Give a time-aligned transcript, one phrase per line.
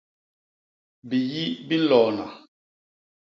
[1.09, 2.25] Biyi bi nloona.